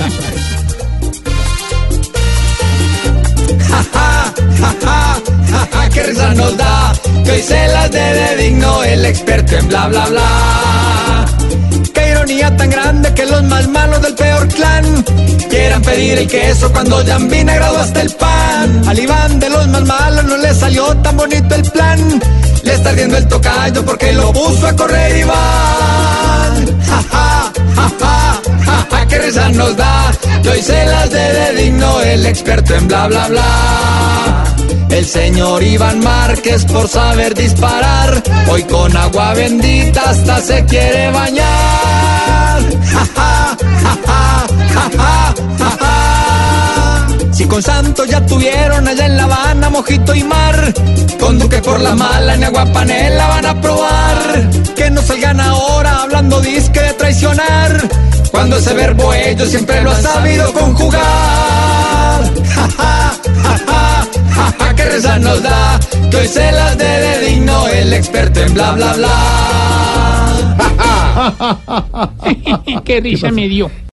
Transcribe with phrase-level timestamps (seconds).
[5.92, 6.92] qué risa nos da
[7.24, 11.26] que hoy se las debe digno el experto en bla bla bla.
[11.92, 15.04] Qué ironía tan grande que los más malos del peor clan
[15.48, 18.88] quieran pedir el queso cuando ya han vinagrado hasta el pan.
[18.88, 22.20] Al Iván de los más malos no le salió tan bonito el plan.
[22.62, 25.59] Le está ardiendo el tocayo porque lo puso a correr Iván.
[29.60, 30.12] Nos da.
[30.42, 34.44] Y hoy se las debe digno el experto en bla bla bla.
[34.90, 42.58] El señor Iván Márquez por saber disparar, hoy con agua bendita hasta se quiere bañar.
[42.92, 43.80] Ja, ja, ja.
[47.40, 50.74] Si con Santos ya tuvieron allá en La Habana mojito y mar,
[51.18, 54.50] con Duque por la mala en agua panela van a probar.
[54.76, 56.79] Que no salgan ahora hablando disque de
[58.40, 61.02] cuando ese verbo ellos siempre lo ha sabido conjugar.
[61.02, 65.78] Ja, ja, ja, ja, ja, ja, qué risa nos da,
[66.10, 69.10] que hoy se las debe digno el experto en bla bla bla.
[72.84, 73.70] Qué risa me dio.